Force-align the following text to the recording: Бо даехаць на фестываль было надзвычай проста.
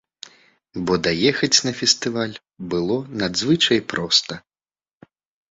Бо 0.87 0.93
даехаць 1.07 1.63
на 1.67 1.73
фестываль 1.81 2.33
было 2.73 2.97
надзвычай 3.21 3.79
проста. 3.95 4.33